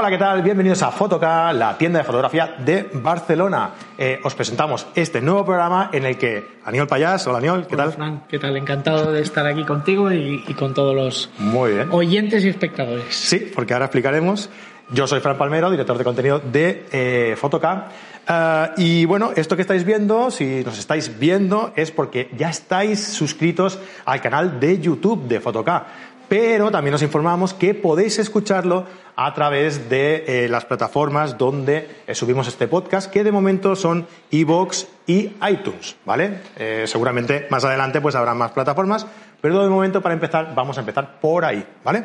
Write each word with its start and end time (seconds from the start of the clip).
Hola, 0.00 0.10
¿qué 0.10 0.18
tal? 0.18 0.42
Bienvenidos 0.42 0.80
a 0.84 0.92
Fotoca, 0.92 1.52
la 1.52 1.76
tienda 1.76 1.98
de 1.98 2.04
fotografía 2.04 2.54
de 2.64 2.88
Barcelona. 2.92 3.70
Eh, 3.98 4.20
os 4.22 4.32
presentamos 4.32 4.86
este 4.94 5.20
nuevo 5.20 5.44
programa 5.44 5.90
en 5.92 6.04
el 6.06 6.16
que 6.16 6.60
Aniol 6.64 6.86
Payás, 6.86 7.26
hola 7.26 7.38
Aniol, 7.38 7.66
¿qué 7.66 7.76
tal? 7.76 7.92
Fran, 7.94 8.22
¿qué 8.28 8.38
tal? 8.38 8.56
Encantado 8.56 9.10
de 9.10 9.22
estar 9.22 9.44
aquí 9.44 9.64
contigo 9.64 10.12
y, 10.12 10.44
y 10.46 10.54
con 10.54 10.72
todos 10.72 10.94
los 10.94 11.30
Muy 11.38 11.72
bien. 11.72 11.88
oyentes 11.90 12.44
y 12.44 12.48
espectadores. 12.48 13.12
Sí, 13.12 13.50
porque 13.52 13.72
ahora 13.72 13.86
explicaremos. 13.86 14.48
Yo 14.92 15.08
soy 15.08 15.18
Fran 15.18 15.36
Palmero, 15.36 15.68
director 15.68 15.98
de 15.98 16.04
contenido 16.04 16.38
de 16.38 16.86
eh, 16.92 17.34
Fotoca. 17.36 17.88
Ah, 18.28 18.74
y 18.76 19.04
bueno, 19.04 19.32
esto 19.34 19.56
que 19.56 19.62
estáis 19.62 19.82
viendo, 19.84 20.30
si 20.30 20.62
nos 20.64 20.78
estáis 20.78 21.18
viendo, 21.18 21.72
es 21.74 21.90
porque 21.90 22.30
ya 22.36 22.50
estáis 22.50 23.02
suscritos 23.02 23.80
al 24.04 24.20
canal 24.20 24.60
de 24.60 24.78
YouTube 24.78 25.26
de 25.26 25.40
Fotoca. 25.40 25.86
Pero 26.28 26.70
también 26.70 26.94
os 26.94 27.02
informamos 27.02 27.54
que 27.54 27.74
podéis 27.74 28.18
escucharlo 28.18 28.84
a 29.16 29.32
través 29.34 29.88
de 29.88 30.44
eh, 30.44 30.48
las 30.48 30.64
plataformas 30.64 31.38
donde 31.38 31.88
eh, 32.06 32.14
subimos 32.14 32.46
este 32.46 32.68
podcast, 32.68 33.10
que 33.10 33.24
de 33.24 33.32
momento 33.32 33.74
son 33.74 34.06
iVoox 34.30 34.84
y 35.06 35.32
iTunes, 35.50 35.96
¿vale? 36.04 36.40
Eh, 36.56 36.84
seguramente 36.86 37.46
más 37.50 37.64
adelante 37.64 38.00
pues 38.00 38.14
habrá 38.14 38.34
más 38.34 38.52
plataformas, 38.52 39.06
pero 39.40 39.62
de 39.62 39.70
momento 39.70 40.02
para 40.02 40.14
empezar 40.14 40.54
vamos 40.54 40.76
a 40.76 40.80
empezar 40.80 41.18
por 41.20 41.44
ahí, 41.44 41.66
¿vale? 41.82 42.04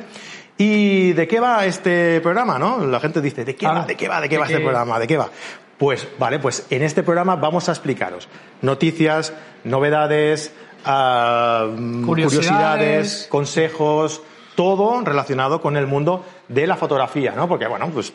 ¿Y 0.57 1.13
de 1.13 1.27
qué 1.27 1.39
va 1.39 1.65
este 1.65 2.21
programa, 2.21 2.57
no? 2.57 2.85
La 2.85 2.99
gente 2.99 3.21
dice, 3.21 3.43
¿de 3.43 3.55
qué 3.55 3.65
Ah, 3.67 3.73
va? 3.73 3.85
¿De 3.85 3.95
qué 3.95 4.07
va? 4.07 4.21
¿De 4.21 4.29
qué 4.29 4.35
¿de 4.35 4.39
va 4.39 4.45
este 4.45 4.59
programa? 4.59 4.99
¿De 4.99 5.07
qué 5.07 5.17
va? 5.17 5.29
Pues, 5.77 6.07
vale, 6.17 6.39
pues 6.39 6.65
en 6.69 6.83
este 6.83 7.03
programa 7.03 7.35
vamos 7.35 7.67
a 7.67 7.73
explicaros 7.73 8.29
noticias, 8.61 9.33
novedades, 9.63 10.53
ah, 10.85 11.65
Curiosidades. 12.05 12.05
curiosidades, 12.05 13.27
consejos, 13.29 14.21
todo 14.55 15.01
relacionado 15.03 15.59
con 15.61 15.77
el 15.77 15.87
mundo 15.87 16.23
de 16.47 16.67
la 16.67 16.75
fotografía, 16.77 17.33
¿no? 17.35 17.47
Porque, 17.47 17.65
bueno, 17.67 17.89
pues 17.91 18.13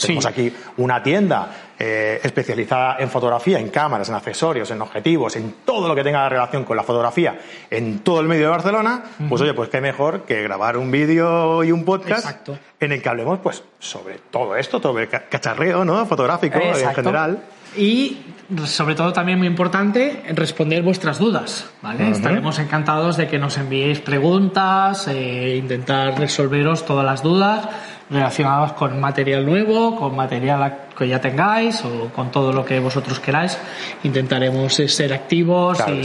tenemos 0.00 0.24
Sí. 0.24 0.30
aquí 0.30 0.52
una 0.78 1.02
tienda 1.02 1.70
eh, 1.78 2.20
especializada 2.22 2.96
en 3.00 3.10
fotografía, 3.10 3.58
en 3.58 3.68
cámaras, 3.68 4.08
en 4.08 4.14
accesorios, 4.14 4.70
en 4.70 4.80
objetivos, 4.80 5.34
en 5.36 5.56
todo 5.64 5.88
lo 5.88 5.94
que 5.94 6.02
tenga 6.04 6.26
relación 6.28 6.64
con 6.64 6.76
la 6.76 6.84
fotografía 6.84 7.38
en 7.68 7.98
todo 7.98 8.20
el 8.20 8.28
medio 8.28 8.44
de 8.44 8.50
Barcelona, 8.50 9.02
pues 9.28 9.42
oye, 9.42 9.52
pues 9.54 9.68
qué 9.68 9.80
mejor 9.80 10.22
que 10.22 10.40
grabar 10.42 10.76
un 10.78 10.90
vídeo 10.90 11.62
y 11.64 11.72
un 11.72 11.84
podcast 11.84 12.24
Exacto. 12.26 12.56
en 12.80 12.92
el 12.92 13.02
que 13.02 13.08
hablemos, 13.08 13.40
pues, 13.40 13.62
sobre 13.80 14.18
todo 14.30 14.56
esto, 14.56 14.80
sobre 14.80 15.02
el 15.04 15.08
ca- 15.10 15.24
cacharreo, 15.28 15.84
¿no? 15.84 16.06
Fotográfico 16.06 16.58
en 16.60 16.94
general. 16.94 17.42
Y 17.76 18.18
sobre 18.66 18.94
todo 18.94 19.12
también 19.12 19.38
muy 19.38 19.46
importante 19.46 20.22
responder 20.34 20.82
vuestras 20.82 21.18
dudas, 21.18 21.70
¿vale? 21.82 22.10
Estaremos 22.10 22.58
encantados 22.58 23.16
de 23.16 23.26
que 23.26 23.38
nos 23.38 23.56
enviéis 23.56 24.00
preguntas, 24.00 25.08
eh, 25.08 25.56
intentar 25.56 26.18
resolveros 26.18 26.84
todas 26.84 27.04
las 27.04 27.22
dudas 27.22 27.66
relacionadas 28.10 28.74
con 28.74 29.00
material 29.00 29.46
nuevo, 29.46 29.96
con 29.96 30.14
material 30.14 30.88
que 30.96 31.08
ya 31.08 31.20
tengáis 31.20 31.82
o 31.84 32.10
con 32.14 32.30
todo 32.30 32.52
lo 32.52 32.64
que 32.64 32.78
vosotros 32.80 33.18
queráis. 33.18 33.58
Intentaremos 34.04 34.78
eh, 34.78 34.88
ser 34.88 35.14
activos 35.14 35.78
Claro 35.78 35.96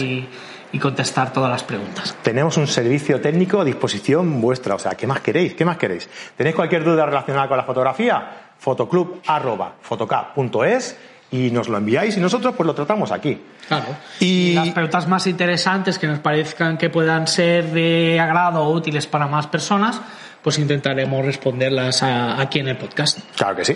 y 0.72 0.78
contestar 0.78 1.34
todas 1.34 1.50
las 1.50 1.64
preguntas. 1.64 2.16
Tenemos 2.22 2.56
un 2.58 2.67
servicio 2.67 3.20
técnico 3.20 3.59
a 3.59 3.66
disposición 3.66 4.40
vuestra. 4.40 4.75
O 4.75 4.80
sea, 4.80 4.92
¿qué 4.92 5.08
más 5.08 5.22
queréis? 5.22 5.56
¿Qué 5.56 5.66
más 5.66 5.78
queréis? 5.78 6.08
¿Tenéis 6.36 6.56
cualquier 6.56 6.84
duda 6.84 7.03
relacionada 7.06 7.47
con 7.47 7.58
la 7.58 7.64
fotografía? 7.64 8.30
fotoclub.fotocap.es 8.59 10.97
y 11.31 11.52
nos 11.52 11.69
lo 11.69 11.77
enviáis 11.77 12.17
y 12.17 12.19
nosotros 12.19 12.53
pues 12.58 12.66
lo 12.66 12.73
tratamos 12.73 13.11
aquí. 13.11 13.39
Claro. 13.67 13.85
Y- 14.19 14.53
las 14.55 14.69
preguntas 14.69 15.08
más 15.08 15.27
interesantes 15.27 15.99
que 15.99 16.08
nos 16.08 16.19
parezcan 16.19 16.77
que 16.77 16.89
puedan 16.89 17.27
ser 17.27 17.66
de 17.72 18.19
agrado 18.19 18.63
o 18.63 18.72
útiles 18.73 19.05
para 19.08 19.27
más 19.27 19.47
personas, 19.47 20.02
pues 20.41 20.57
intentaremos 20.57 21.23
responderlas 21.25 22.01
a- 22.01 22.39
aquí 22.41 22.59
en 22.59 22.69
el 22.69 22.78
podcast. 22.78 23.19
Claro 23.35 23.56
que 23.57 23.66
sí. 23.66 23.75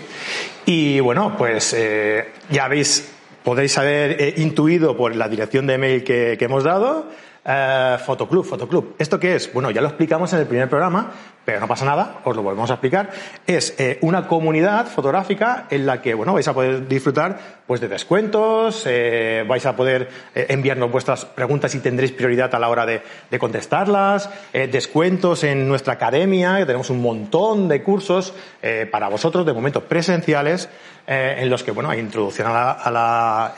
Y 0.66 0.98
bueno, 1.00 1.34
pues 1.36 1.72
eh, 1.76 2.32
ya 2.50 2.64
habéis, 2.64 3.12
podéis 3.44 3.76
haber 3.78 4.20
eh, 4.20 4.34
intuido 4.38 4.96
por 4.96 5.14
la 5.14 5.28
dirección 5.28 5.66
de 5.66 5.78
mail 5.78 6.02
que, 6.04 6.36
que 6.38 6.44
hemos 6.46 6.64
dado. 6.64 7.08
eh, 7.44 7.98
fotoclub, 8.04 8.44
Fotoclub. 8.46 8.96
¿Esto 8.98 9.20
qué 9.20 9.34
es? 9.36 9.52
Bueno, 9.52 9.70
ya 9.70 9.82
lo 9.82 9.88
explicamos 9.88 10.32
en 10.32 10.38
el 10.40 10.46
primer 10.46 10.68
programa, 10.70 11.12
pero 11.44 11.60
no 11.60 11.68
pasa 11.68 11.84
nada, 11.84 12.20
os 12.24 12.34
lo 12.34 12.42
volvemos 12.42 12.70
a 12.70 12.74
explicar. 12.74 13.10
Es 13.46 13.74
eh, 13.78 13.98
una 14.02 14.26
comunidad 14.26 14.86
fotográfica 14.86 15.66
en 15.70 15.86
la 15.86 16.00
que, 16.00 16.14
bueno, 16.14 16.32
vais 16.34 16.48
a 16.48 16.54
poder 16.54 16.88
disfrutar 16.88 17.38
pues 17.66 17.80
de 17.80 17.88
descuentos, 17.88 18.84
eh, 18.86 19.44
vais 19.48 19.64
a 19.64 19.74
poder 19.74 20.08
eh, 20.34 20.46
enviarnos 20.50 20.90
vuestras 20.90 21.24
preguntas 21.24 21.74
y 21.74 21.80
tendréis 21.80 22.12
prioridad 22.12 22.54
a 22.54 22.58
la 22.58 22.68
hora 22.68 22.84
de, 22.84 23.02
de 23.30 23.38
contestarlas, 23.38 24.28
eh, 24.52 24.66
descuentos 24.66 25.44
en 25.44 25.66
nuestra 25.66 25.94
academia, 25.94 26.58
que 26.58 26.66
tenemos 26.66 26.90
un 26.90 27.00
montón 27.00 27.68
de 27.68 27.82
cursos 27.82 28.34
eh, 28.62 28.86
para 28.90 29.08
vosotros, 29.08 29.46
de 29.46 29.52
momento 29.54 29.82
presenciales, 29.84 30.68
eh, 31.06 31.36
en 31.40 31.50
los 31.50 31.62
que, 31.62 31.70
bueno, 31.70 31.90
hay 31.90 32.00
introducción 32.00 32.48
a 32.48 32.52
la, 32.52 32.72
a 32.72 32.90
la, 32.90 33.54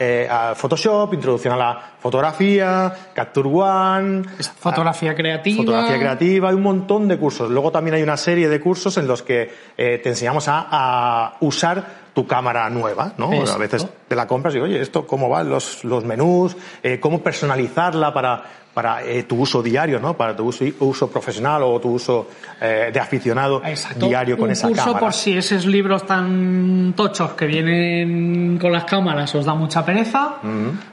a 0.50 0.54
Photoshop, 0.54 1.14
introducción 1.14 1.54
a 1.54 1.56
la 1.56 1.90
fotografía, 2.00 2.92
Capture 3.12 3.48
One, 3.48 4.22
Fotografía 4.58 5.14
creativa. 5.14 5.56
Fotografía 5.64 5.98
creativa, 5.98 6.48
hay 6.48 6.54
un 6.54 6.62
montón 6.62 7.08
de 7.08 7.18
cursos. 7.18 7.50
Luego 7.50 7.72
también 7.76 7.94
hay 7.94 8.02
una 8.02 8.16
serie 8.16 8.48
de 8.48 8.60
cursos 8.60 8.96
en 8.96 9.06
los 9.06 9.22
que 9.22 9.50
eh, 9.76 10.00
te 10.02 10.08
enseñamos 10.08 10.48
a, 10.48 10.66
a 10.70 11.36
usar 11.40 12.06
tu 12.14 12.26
cámara 12.26 12.70
nueva, 12.70 13.12
¿no? 13.18 13.30
A 13.46 13.58
veces 13.58 13.86
te 14.08 14.16
la 14.16 14.26
compras 14.26 14.54
y, 14.54 14.58
oye, 14.58 14.80
¿esto 14.80 15.06
cómo 15.06 15.28
van 15.28 15.50
los, 15.50 15.84
los 15.84 16.02
menús? 16.04 16.56
Eh, 16.82 16.98
¿Cómo 16.98 17.20
personalizarla 17.22 18.14
para, 18.14 18.42
para 18.72 19.04
eh, 19.04 19.24
tu 19.24 19.36
uso 19.42 19.62
diario, 19.62 20.00
¿no? 20.00 20.16
Para 20.16 20.34
tu 20.34 20.44
uso, 20.46 20.64
uso 20.80 21.10
profesional 21.10 21.62
o 21.64 21.78
tu 21.78 21.90
uso 21.90 22.28
eh, 22.58 22.88
de 22.90 22.98
aficionado 22.98 23.60
Exacto. 23.62 24.06
diario 24.06 24.36
con 24.38 24.46
Un 24.46 24.52
esa 24.52 24.68
curso 24.68 24.82
cámara. 24.84 25.00
por 25.00 25.12
si 25.12 25.36
esos 25.36 25.66
libros 25.66 26.06
tan 26.06 26.94
tochos 26.96 27.32
que 27.34 27.44
vienen 27.44 28.56
con 28.58 28.72
las 28.72 28.84
cámaras 28.84 29.34
os 29.34 29.44
da 29.44 29.54
mucha 29.54 29.84
pereza, 29.84 30.36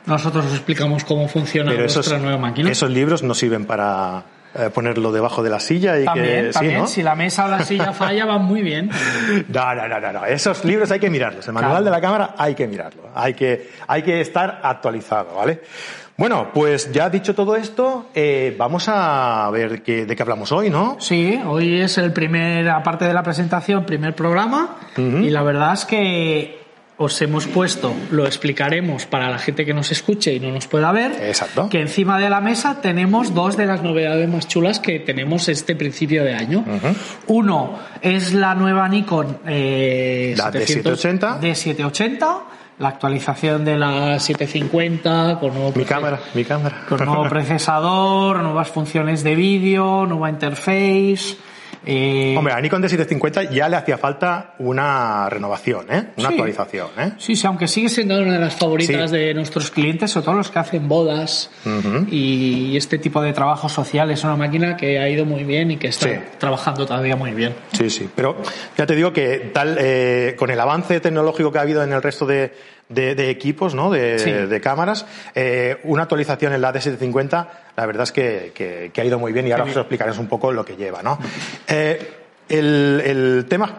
nosotros 0.06 0.46
os 0.48 0.52
explicamos 0.54 1.06
cómo 1.06 1.30
funciona 1.30 1.70
Pero 1.72 1.84
nuestra 1.84 2.02
esos, 2.02 2.22
nueva 2.22 2.38
máquina. 2.38 2.70
esos 2.70 2.90
libros 2.90 3.24
no 3.24 3.34
sirven 3.34 3.66
para 3.66 4.24
eh, 4.56 4.70
ponerlo 4.74 5.12
debajo 5.12 5.42
de 5.44 5.50
la 5.50 5.60
silla 5.60 6.00
y 6.00 6.06
también, 6.06 6.46
que 6.48 6.52
también. 6.52 6.76
sí, 6.76 6.82
¿no? 6.82 6.88
Si 6.88 7.04
la 7.04 7.16
mesa 7.16 7.46
o 7.46 7.48
la 7.50 7.64
silla 7.64 7.94
falla, 7.94 8.26
van 8.26 8.44
muy 8.44 8.62
bien. 8.62 8.90
No, 9.50 9.76
no, 9.76 9.88
no, 9.88 10.12
no. 10.14 10.26
Esos 10.26 10.64
libros 10.66 10.92
hay 10.92 11.00
que 11.00 11.10
mirarlos. 11.10 11.48
El 11.48 11.54
manual 11.54 11.72
Claro. 11.74 11.86
de 11.86 11.92
la 11.92 12.02
cámara 12.02 12.36
hay 12.38 12.56
que 12.56 12.68
mirarlo. 12.68 13.04
Hay 13.16 13.34
que, 13.34 13.70
hay 13.88 14.02
que 14.04 14.22
estar 14.22 14.60
actualizado, 14.64 15.36
¿vale? 15.36 15.62
Bueno, 16.16 16.50
pues 16.54 16.92
ya 16.92 17.10
dicho 17.10 17.34
todo 17.34 17.56
esto, 17.56 18.10
eh, 18.14 18.56
vamos 18.58 18.86
a 18.88 19.50
ver 19.52 19.82
qué, 19.82 20.06
de 20.06 20.16
qué 20.16 20.22
hablamos 20.22 20.52
hoy, 20.52 20.70
¿no? 20.70 20.98
Sí, 21.00 21.42
hoy 21.44 21.82
es 21.82 21.98
el 21.98 22.14
primer, 22.14 22.70
aparte 22.70 23.06
de 23.06 23.14
la 23.16 23.24
presentación, 23.24 23.84
primer 23.84 24.14
programa 24.16 24.78
y 24.96 25.32
la 25.32 25.42
verdad 25.42 25.74
es 25.74 25.86
que 25.86 26.63
os 27.04 27.22
hemos 27.22 27.48
puesto, 27.48 27.94
lo 28.12 28.26
explicaremos 28.26 29.06
para 29.06 29.30
la 29.30 29.38
gente 29.38 29.66
que 29.66 29.74
nos 29.74 29.92
escuche 29.92 30.34
y 30.34 30.40
no 30.40 30.52
nos 30.52 30.68
pueda 30.68 30.92
ver, 30.92 31.12
Exacto. 31.22 31.70
que 31.70 31.80
encima 31.82 32.20
de 32.20 32.30
la 32.30 32.42
mesa 32.42 32.82
tenemos 32.82 33.34
dos 33.34 33.58
de 33.58 33.66
las 33.66 33.84
novedades 33.84 34.30
más 34.30 34.48
chulas 34.48 34.80
que 34.80 35.00
tenemos 35.00 35.50
este 35.50 35.76
principio 35.76 36.24
de 36.24 36.34
año. 36.34 36.64
Uno 37.28 37.80
es 38.02 38.34
la 38.34 38.56
nueva 38.56 38.88
Nikon 38.90 39.40
eh, 39.46 40.34
La 40.38 40.52
D780. 40.52 41.40
D780, 41.40 42.38
la 42.80 42.88
actualización 42.90 43.66
de 43.66 43.78
la 43.78 44.20
750 44.20 45.38
con 45.40 45.54
nuevo 45.54 45.74
Mi 45.76 45.86
cámara, 45.86 46.20
mi 46.34 46.44
cámara. 46.44 46.86
con 46.90 47.06
nuevo 47.06 47.24
procesador, 47.30 48.42
nuevas 48.42 48.70
funciones 48.70 49.24
de 49.24 49.36
vídeo, 49.36 50.06
nueva 50.06 50.30
interface. 50.30 51.38
Eh, 51.86 52.36
Hombre, 52.38 52.54
a 52.54 52.62
Nikon 52.62 52.82
D750 52.84 53.50
ya 53.50 53.68
le 53.70 53.76
hacía 53.76 53.98
falta 53.98 54.54
una 54.60 55.30
renovación, 55.30 55.86
¿eh? 55.92 56.04
Una 56.18 56.30
Sí. 56.30 56.34
actualización, 56.36 56.88
¿eh? 56.98 57.12
Sí, 57.18 57.36
sí, 57.36 57.46
aunque 57.48 57.68
sigue 57.68 57.90
siendo 57.90 58.18
una 58.22 58.34
de 58.34 58.40
las 58.40 58.56
favoritas 58.56 59.12
Sí. 59.12 59.18
de 59.18 59.34
nuestros 59.34 59.72
clientes, 59.72 60.12
sobre 60.12 60.26
todo 60.26 60.36
los 60.36 60.50
que 60.52 60.60
hacen 60.60 60.88
bodas 60.88 61.50
y 62.10 62.76
este 62.78 62.98
tipo 62.98 63.22
de 63.22 63.34
trabajo 63.34 63.70
social. 63.70 64.10
Es 64.12 64.24
una 64.24 64.36
máquina 64.36 64.76
que 64.78 65.00
ha 65.00 65.10
ido 65.10 65.26
muy 65.26 65.44
bien 65.44 65.72
y 65.72 65.78
que 65.78 65.88
está 65.88 66.08
Sí. 66.08 66.16
trabajando 66.38 66.86
todavía 66.86 67.16
muy 67.16 67.32
bien. 67.32 67.54
Sí, 67.74 67.90
sí. 67.90 68.10
Pero 68.16 68.38
ya 68.78 68.86
te 68.86 68.96
digo 68.96 69.12
que 69.14 69.52
tal, 69.54 69.78
eh, 69.80 70.36
con 70.38 70.50
el 70.50 70.60
avance 70.60 71.00
tecnológico 71.00 71.52
que 71.52 71.58
ha 71.58 71.62
habido 71.62 71.84
en 71.84 71.94
el 71.94 72.02
resto 72.02 72.26
de, 72.26 72.54
de- 72.90 73.16
de 73.16 73.30
equipos, 73.30 73.74
¿no? 73.76 73.90
De, 73.90 74.20
Sí. 74.20 74.30
de 74.32 74.62
cámaras, 74.62 75.06
eh, 75.36 75.78
una 75.84 76.04
actualización 76.04 76.54
en 76.54 76.62
la 76.62 76.72
D750, 76.74 77.48
la 77.76 77.86
verdad 77.86 78.04
es 78.04 78.12
que, 78.12 78.52
que- 78.56 78.92
que 78.94 79.02
ha 79.02 79.06
ido 79.06 79.20
muy 79.20 79.32
bien 79.34 79.48
y 79.48 79.52
ahora 79.52 79.64
os 79.66 79.76
explicaremos 79.78 80.18
un 80.20 80.28
poco 80.28 80.52
lo 80.52 80.64
que 80.66 80.76
lleva, 80.76 81.02
¿no? 81.04 81.18
Eh, 81.68 82.12
el, 82.50 83.02
el 83.06 83.46
tema 83.50 83.78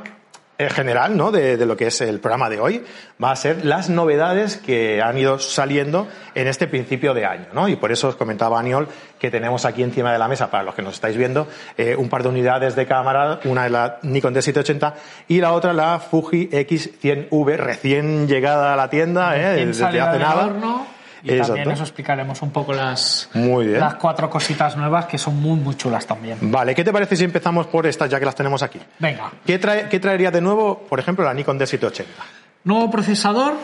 en 0.57 0.71
general, 0.71 1.17
¿no? 1.17 1.33
De, 1.33 1.57
de 1.57 1.67
lo 1.67 1.77
que 1.77 1.89
es 1.89 2.01
el 2.01 2.21
programa 2.21 2.49
de 2.49 2.61
hoy, 2.61 2.85
va 3.23 3.33
a 3.33 3.37
ser 3.37 3.65
las 3.65 3.91
novedades 3.91 4.57
que 4.57 5.03
han 5.03 5.19
ido 5.19 5.41
saliendo 5.41 6.07
en 6.37 6.47
este 6.47 6.69
principio 6.69 7.13
de 7.13 7.27
año, 7.27 7.47
¿no? 7.53 7.69
Y 7.69 7.75
por 7.75 7.91
eso 7.91 8.07
os 8.07 8.15
comentaba 8.15 8.61
Aniol 8.61 8.87
que 9.19 9.33
tenemos 9.33 9.65
aquí 9.65 9.83
encima 9.83 10.13
de 10.13 10.19
la 10.21 10.29
mesa, 10.29 10.53
para 10.53 10.63
los 10.63 10.77
que 10.77 10.83
nos 10.83 10.95
estáis 10.95 11.17
viendo, 11.17 11.49
eh, 11.77 11.97
un 11.97 12.09
par 12.09 12.23
de 12.23 12.29
unidades 12.29 12.77
de 12.77 12.87
cámara, 12.87 13.41
una 13.45 13.67
es 13.67 13.73
la 13.73 13.99
Nikon 14.03 14.33
D780 14.33 14.93
y 15.27 15.41
la 15.41 15.53
otra 15.55 15.73
la 15.73 15.99
Fuji 15.99 16.49
X100V, 16.51 17.57
recién 17.57 18.29
llegada 18.29 18.75
a 18.75 18.77
la 18.77 18.89
tienda, 18.89 19.37
¿eh? 19.37 19.57
Desde 19.67 20.01
hace 20.01 20.19
nada. 20.21 20.47
horno. 20.47 20.87
Y 21.25 21.29
también 21.29 21.41
Exacto. 21.43 21.71
eso 21.71 21.83
explicaremos 21.85 22.43
un 22.43 22.51
poco 22.51 22.75
las, 22.75 23.31
Muy 23.33 23.69
bien. 23.69 23.81
las 23.81 23.95
cuatro 23.95 24.29
cositas 24.29 24.77
nuevas 24.77 25.07
que 25.07 25.17
son 25.17 25.41
muy, 25.41 25.59
muy 25.59 25.75
chulas 25.75 26.07
también. 26.07 26.37
Vale, 26.43 26.75
¿qué 26.75 26.85
te 26.85 26.93
parece 26.93 27.17
si 27.17 27.25
empezamos 27.25 27.67
por 27.67 27.87
estas 27.87 28.11
ya 28.11 28.19
que 28.21 28.27
las 28.27 28.35
tenemos 28.35 28.63
aquí? 28.63 28.79
Venga, 28.99 29.33
¿Qué, 29.47 29.59
trae, 29.59 29.89
qué 29.89 29.99
traería 29.99 30.31
de 30.31 30.43
nuevo, 30.43 30.81
por 30.89 31.01
ejemplo, 31.01 31.25
la 31.25 31.33
Nikon 31.33 31.59
D780? 31.59 32.05
nuevo 32.65 32.91
procesador, 32.91 33.55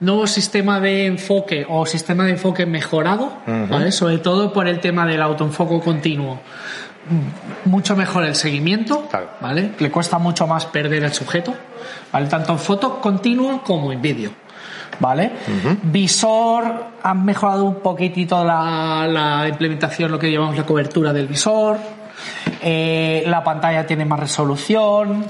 nuevo 0.00 0.26
sistema 0.28 0.78
de 0.80 1.06
enfoque 1.06 1.66
o 1.68 1.84
sistema 1.84 2.24
de 2.24 2.32
enfoque 2.32 2.64
mejorado, 2.66 3.32
¿vale? 3.46 3.90
Sobre 3.92 4.18
todo 4.18 4.52
por 4.52 4.68
el 4.68 4.78
tema 4.80 5.04
del 5.04 5.20
autoenfoque 5.22 5.80
continuo. 5.80 6.40
Mucho 7.64 7.96
mejor 7.96 8.24
el 8.24 8.36
seguimiento, 8.36 9.08
Claro. 9.08 9.28
¿vale? 9.40 9.72
Le 9.78 9.90
cuesta 9.90 10.18
mucho 10.18 10.46
más 10.46 10.66
perder 10.66 11.02
el 11.02 11.12
sujeto, 11.12 11.52
¿vale? 12.12 12.28
Tanto 12.28 12.52
en 12.52 12.58
foto 12.60 13.00
continua 13.00 13.62
como 13.64 13.92
en 13.92 14.00
vídeo. 14.00 14.30
¿Vale? 15.00 15.32
Visor, 15.82 16.64
han 17.02 17.24
mejorado 17.24 17.64
un 17.64 17.80
poquitito 17.80 18.44
la, 18.44 19.06
la 19.08 19.48
implementación, 19.48 20.10
lo 20.12 20.18
que 20.18 20.30
llamamos 20.30 20.56
la 20.56 20.64
cobertura 20.64 21.12
del 21.12 21.26
visor. 21.26 21.76
Eh, 22.62 23.24
la 23.26 23.42
pantalla 23.42 23.86
tiene 23.86 24.04
más 24.04 24.20
resolución. 24.20 25.24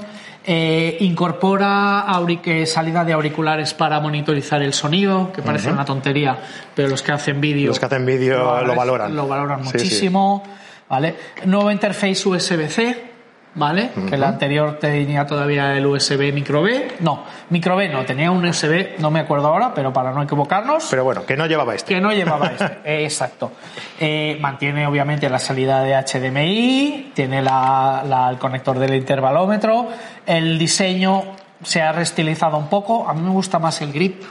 eh, 0.45 0.97
incorpora 0.99 2.05
eh, 2.45 2.65
salida 2.65 3.05
de 3.05 3.13
auriculares 3.13 3.73
para 3.73 3.99
monitorizar 4.01 4.61
el 4.61 4.73
sonido, 4.73 5.31
que 5.31 5.41
parece 5.41 5.71
una 5.71 5.85
tontería, 5.85 6.37
pero 6.75 6.89
los 6.89 7.01
que 7.01 7.13
hacen 7.13 7.39
vídeo. 7.39 7.69
Los 7.69 7.79
que 7.79 7.85
hacen 7.85 8.05
vídeo 8.05 8.61
lo 8.63 8.75
valoran. 8.75 9.15
Lo 9.15 9.27
valoran 9.27 9.63
Sí, 9.63 9.69
sí. 9.71 9.77
muchísimo. 9.77 10.43
¿Vale? 10.89 11.15
Nuevo 11.45 11.71
interface 11.71 12.27
USB-C. 12.27 13.12
¿Vale? 13.55 13.91
Que 14.09 14.15
el 14.15 14.23
anterior 14.23 14.79
tenía 14.79 15.27
todavía 15.27 15.77
el 15.77 15.85
USB 15.85 16.33
micro 16.33 16.63
B. 16.63 16.87
No, 17.01 17.23
micro 17.51 17.75
B 17.75 17.87
no, 17.87 18.03
tenía 18.03 18.31
un 18.31 18.43
USB, 18.43 18.97
no 18.99 19.11
me 19.11 19.19
acuerdo 19.19 19.49
ahora, 19.49 19.73
pero 19.75 19.93
para 19.93 20.11
no 20.11 20.23
equivocarnos 20.23 20.87
Pero 20.89 21.03
bueno, 21.03 21.23
que 21.23 21.37
no 21.37 21.45
llevaba 21.45 21.75
este. 21.75 21.93
que 21.93 22.01
no 22.01 22.11
llevaba 22.11 22.47
este. 22.47 22.65
Eh, 22.83 23.03
Exacto. 23.03 23.51
Eh, 23.99 24.37
mantiene 24.41 24.87
obviamente 24.87 25.29
la 25.29 25.37
salida 25.37 25.83
de 25.83 25.93
HDMI, 25.95 27.11
tiene 27.13 27.43
la- 27.43 28.03
la- 28.07 28.29
el 28.31 28.37
conector 28.39 28.79
del 28.79 28.95
intervalómetro, 28.95 29.87
el 30.25 30.57
diseño 30.57 31.23
se 31.61 31.81
ha 31.81 31.91
reestilizado 31.91 32.57
un 32.57 32.67
poco, 32.69 33.07
a 33.07 33.13
mí 33.13 33.21
me 33.21 33.29
gusta 33.29 33.59
más 33.59 33.81
el 33.81 33.93
grip, 33.93 34.23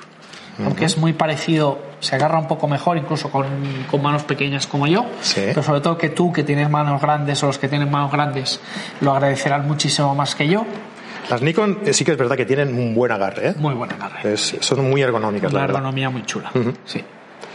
aunque 0.65 0.85
es 0.85 0.99
muy 0.99 1.13
parecido, 1.13 1.79
se 2.01 2.15
agarra 2.17 2.39
un 2.39 2.47
poco 2.49 2.69
mejor 2.69 2.97
incluso 2.99 3.31
con, 3.31 3.47
con 3.91 4.03
manos 4.03 4.23
pequeñas 4.25 4.67
como 4.67 4.87
yo, 4.87 5.07
Sí. 5.21 5.43
pero 5.47 5.63
sobre 5.63 5.81
todo 5.81 5.97
que 5.99 6.11
tú 6.11 6.33
que 6.33 6.45
tienes 6.45 6.69
manos 6.71 7.01
grandes 7.01 7.43
o 7.43 7.47
los 7.47 7.59
que 7.59 7.69
tienen 7.69 7.91
manos 7.91 8.13
grandes 8.13 8.61
lo 9.01 9.13
agradecerán 9.13 9.67
muchísimo 9.67 10.15
más 10.15 10.35
que 10.35 10.49
yo. 10.49 10.65
Las 11.31 11.41
Nikon 11.41 11.79
eh, 11.87 11.93
sí 11.93 12.05
que 12.05 12.11
es 12.13 12.19
verdad 12.19 12.37
que 12.37 12.45
tienen 12.45 12.77
un 12.77 12.95
buen 12.95 13.13
agarre, 13.13 13.49
¿eh? 13.51 13.55
Muy 13.57 13.75
buena 13.75 13.97
carrera. 13.97 14.31
Es- 14.31 14.57
son 14.61 14.91
muy 14.91 15.01
ergonómicas, 15.03 15.53
la 15.53 15.59
Una 15.59 15.67
verdad. 15.67 15.77
ergonomía 15.79 16.11
muy 16.11 16.23
chula. 16.25 16.51
Sí. 16.85 17.03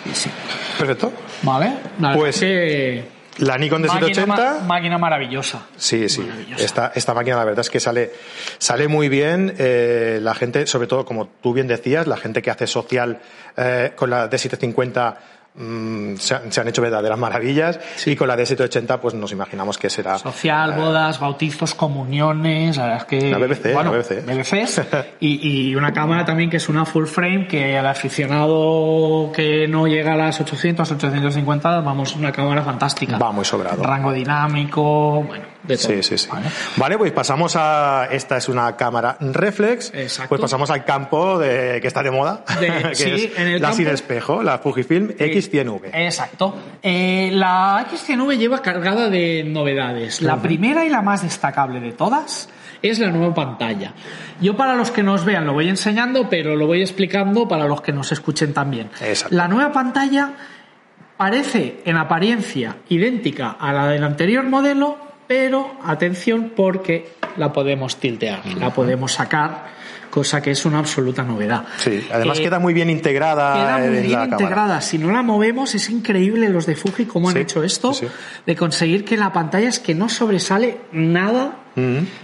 Sí, 0.06 0.12
sí. 0.14 0.30
Perfecto. 0.78 1.12
Vale. 1.44 1.66
La 2.00 2.08
verdad 2.10 2.20
Pues, 2.22 2.36
es 2.38 2.42
que 2.42 3.06
La 3.40 3.58
Nikon 3.58 3.84
Máquina, 3.84 4.26
ma- 4.26 4.36
D780. 4.38 4.62
máquina 4.64 4.98
maravillosa. 4.98 5.66
Sí, 5.78 6.10
sí. 6.10 6.22
Maravillosa. 6.22 6.64
Esta, 6.66 6.92
esta 6.96 7.14
máquina 7.14 7.38
la 7.38 7.46
verdad 7.46 7.62
es 7.62 7.70
que 7.70 7.80
sale, 7.80 8.12
sale 8.58 8.88
muy 8.88 9.10
bien. 9.10 9.54
eh, 9.58 10.20
la 10.22 10.34
gente, 10.36 10.66
sobre 10.68 10.88
todo, 10.88 11.06
como 11.06 11.28
tú 11.28 11.54
bien 11.54 11.68
decías, 11.68 12.08
la 12.08 12.18
gente 12.18 12.42
que 12.42 12.50
hace 12.50 12.66
social 12.68 13.20
eh, 13.56 13.92
con 13.96 14.10
la 14.10 14.30
D750 14.30 15.16
mm, 15.58 16.16
se, 16.16 16.36
han, 16.36 16.52
se 16.52 16.62
han 16.62 16.68
hecho 16.68 16.82
verdaderas 16.82 17.18
maravillas. 17.18 17.80
Y 18.06 18.16
con 18.16 18.28
la 18.28 18.38
D780 18.38 19.00
pues 19.00 19.14
nos 19.14 19.32
imaginamos 19.32 19.78
que 19.78 19.90
será... 19.90 20.18
Social, 20.18 20.74
bodas, 20.74 21.20
bautizos, 21.20 21.76
comuniones, 21.76 22.78
la 22.78 22.84
verdad 22.84 22.98
es 23.02 23.06
que... 23.06 23.32
La 23.32 23.38
BBC, 23.38 23.74
bueno, 23.74 23.92
la 23.92 23.98
BBC. 23.98 24.26
BBCs, 24.26 24.82
y, 25.20 25.70
y 25.70 25.76
una 25.76 25.92
cámara 25.94 26.26
también 26.26 26.50
que 26.50 26.58
es 26.58 26.70
una 26.70 26.86
full 26.86 27.06
frame 27.06 27.48
que 27.48 27.78
al 27.78 27.88
aficionado 27.88 29.32
que 29.34 29.68
no 29.68 29.88
llega 29.88 30.14
a 30.14 30.18
las 30.18 30.40
800, 30.40 30.92
850, 30.92 31.82
vamos, 31.82 32.16
una 32.16 32.32
cámara 32.32 32.64
fantástica. 32.64 33.18
Va 33.18 33.32
muy 33.32 33.46
sobrado. 33.46 33.84
Rango 33.84 34.12
dinámico, 34.12 35.28
de 35.68 35.78
todo. 35.78 35.88
Sí, 35.90 36.04
sí, 36.04 36.18
sí. 36.18 36.30
¿vale? 36.32 36.46
Vale, 36.78 36.98
pues 36.98 37.12
pasamos 37.12 37.56
a. 37.56 38.08
Esta 38.12 38.38
es 38.38 38.50
una 38.50 38.76
cámara 38.76 39.18
reflex. 39.20 39.92
Exacto. 39.94 40.30
Pues 40.30 40.42
pasamos 40.42 40.70
al 40.70 40.84
campo 40.86 41.38
de, 41.38 41.80
que 41.82 41.88
está 41.88 42.02
de 42.04 42.12
moda. 42.12 42.44
De- 42.60 42.68
que 42.90 42.96
sí, 42.96 43.10
es 43.34 43.38
en 43.40 43.48
el 43.48 43.62
la 43.62 43.68
campo- 43.70 43.78
sin 43.78 43.88
espejo, 43.88 44.44
la 44.44 44.58
Fujifilm 44.60 45.10
X100V. 45.10 45.90
Exacto. 45.94 46.56
Eh, 46.82 47.30
la 47.34 47.86
X100V 47.92 48.38
lleva 48.38 48.62
cargada 48.62 49.10
de 49.10 49.44
novedades. 49.46 50.22
La 50.22 50.42
primera 50.42 50.86
y 50.86 50.90
la 50.90 51.02
más 51.02 51.24
destacable 51.24 51.80
de 51.80 51.92
todas 51.92 52.50
es 52.82 53.00
la 53.00 53.10
nueva 53.10 53.34
pantalla. 53.34 53.94
Yo 54.40 54.56
para 54.56 54.76
los 54.76 54.92
que 54.92 55.02
nos 55.02 55.26
vean 55.26 55.46
lo 55.48 55.54
voy 55.54 55.68
enseñando, 55.68 56.30
pero 56.30 56.56
lo 56.56 56.68
voy 56.68 56.82
explicando 56.82 57.48
para 57.48 57.66
los 57.66 57.82
que 57.82 57.92
nos 57.92 58.12
escuchen 58.12 58.54
también. 58.54 58.90
Exacto. 59.02 59.36
La 59.36 59.48
nueva 59.48 59.72
pantalla 59.72 60.34
parece 61.18 61.82
en 61.86 61.98
apariencia 61.98 62.78
idéntica 62.90 63.58
a 63.60 63.74
la 63.74 63.88
del 63.88 64.04
anterior 64.04 64.44
modelo, 64.46 64.98
pero 65.28 65.78
atención 65.84 66.52
porque 66.56 67.10
la 67.36 67.54
podemos 67.54 67.98
tiltear, 67.98 68.46
la 68.58 68.74
podemos 68.74 69.14
sacar, 69.14 69.68
cosa 70.18 70.42
que 70.42 70.50
es 70.52 70.66
una 70.66 70.80
absoluta 70.80 71.22
novedad. 71.24 71.64
Sí, 71.78 72.08
además 72.12 72.40
Eh, 72.40 72.44
queda 72.44 72.58
muy 72.60 72.74
bien 72.74 72.90
integrada 72.90 73.54
Queda 73.54 73.78
muy 73.78 73.86
en 73.88 73.92
bien 73.94 74.12
la 74.14 74.20
cámara. 74.22 74.42
integrada. 74.42 74.82
Si 74.82 74.98
no 74.98 75.12
la 75.12 75.22
movemos, 75.22 75.76
es 75.76 75.90
increíble 75.92 76.50
los 76.50 76.66
de 76.66 76.76
Fuji 76.76 77.06
cómo 77.06 77.30
han 77.30 77.36
Sí, 77.36 77.42
hecho 77.42 77.64
esto, 77.64 77.94
sí, 77.94 78.08
de 78.46 78.56
conseguir 78.56 79.06
que 79.06 79.16
la 79.16 79.32
pantalla 79.32 79.70
es 79.70 79.78
que 79.80 79.94
no 79.94 80.10
sobresale 80.10 80.80
nada 80.92 81.58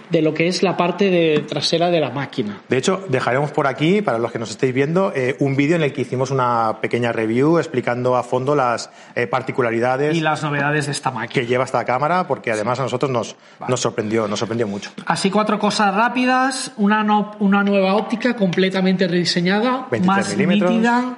de 0.10 0.22
lo 0.24 0.34
que 0.34 0.48
es 0.48 0.64
la 0.64 0.76
parte 0.76 1.12
de 1.12 1.46
trasera 1.48 1.92
de 1.92 2.00
la 2.00 2.10
máquina. 2.10 2.62
De 2.70 2.78
hecho, 2.78 3.06
dejaremos 3.08 3.52
por 3.52 3.68
aquí, 3.68 4.02
para 4.02 4.18
los 4.18 4.32
que 4.32 4.40
nos 4.40 4.50
estéis 4.50 4.74
viendo, 4.74 5.14
eh, 5.16 5.36
un 5.40 5.56
vídeo 5.56 5.76
en 5.76 5.84
el 5.84 5.94
que 5.94 6.02
hicimos 6.02 6.32
una 6.32 6.80
pequeña 6.82 7.12
review 7.12 7.60
explicando 7.60 8.16
a 8.16 8.24
fondo 8.24 8.56
las 8.56 8.90
eh, 9.14 9.28
particularidades 9.28 10.16
Y 10.18 10.22
las 10.22 10.42
novedades 10.42 10.88
de 10.88 10.92
esta 10.94 11.12
máquina. 11.12 11.34
que 11.40 11.46
lleva 11.46 11.66
esta 11.66 11.86
cámara, 11.86 12.26
porque 12.28 12.52
además 12.52 12.80
a 12.80 12.84
nosotros 12.84 13.12
nos, 13.12 13.36
nos 13.68 13.80
sorprendió, 13.80 14.28
nos 14.28 14.40
sorprendió 14.40 14.68
mucho. 14.68 14.90
Así 15.06 15.30
cuatro 15.30 15.60
cosas 15.60 15.94
rápidas, 15.94 16.72
una, 16.78 17.04
no- 17.04 17.36
una 17.40 17.62
nueva 17.64 17.83
óptica 17.92 18.36
completamente 18.36 19.08
rediseñada, 19.08 19.88
23 19.92 20.06
más 20.06 20.38
nítida, 20.38 21.18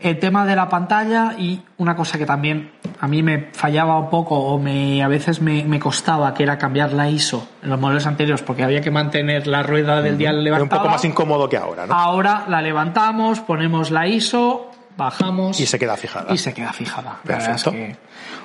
el 0.00 0.18
tema 0.18 0.46
de 0.46 0.56
la 0.56 0.68
pantalla 0.68 1.34
y 1.38 1.60
una 1.78 1.94
cosa 1.96 2.18
que 2.18 2.26
también 2.26 2.70
a 3.00 3.08
mí 3.08 3.22
me 3.22 3.48
fallaba 3.52 3.98
un 3.98 4.08
poco 4.10 4.36
o 4.38 4.58
me, 4.58 5.02
a 5.02 5.08
veces 5.08 5.40
me, 5.42 5.64
me 5.64 5.78
costaba, 5.78 6.32
que 6.34 6.42
era 6.42 6.56
cambiar 6.58 6.92
la 6.92 7.10
ISO 7.10 7.46
en 7.62 7.70
los 7.70 7.80
modelos 7.80 8.06
anteriores 8.06 8.42
porque 8.42 8.62
había 8.62 8.80
que 8.80 8.90
mantener 8.90 9.46
la 9.46 9.62
rueda 9.62 10.00
del 10.00 10.16
dial 10.16 10.34
Era 10.34 10.38
un 10.38 10.44
levantada. 10.44 10.82
poco 10.82 10.92
más 10.92 11.04
incómodo 11.04 11.48
que 11.48 11.56
ahora, 11.56 11.86
¿no? 11.86 11.94
Ahora 11.94 12.44
la 12.48 12.62
levantamos, 12.62 13.40
ponemos 13.40 13.90
la 13.90 14.06
ISO, 14.06 14.65
bajamos 14.96 15.60
Y 15.60 15.66
se 15.66 15.78
queda 15.78 15.96
fijada. 15.96 16.32
y 16.32 16.38
se 16.38 16.52
queda 16.54 16.72
fijada. 16.72 17.20
La 17.24 17.36
verdad 17.36 17.54
es 17.56 17.62
Perfecto. 17.64 17.70
que 17.72 17.96